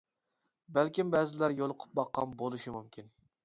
[0.77, 3.17] بەلكىم بەزىلەر يولۇقۇپ باققان بولۇشى مۇمكىن.